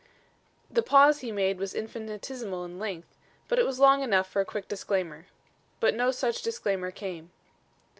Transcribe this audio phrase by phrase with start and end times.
[0.67, 3.15] The pause he made was infinitesimal in length,
[3.47, 5.27] but it was long enough for a quick disclaimer.
[5.79, 7.29] But no such disclaimer came.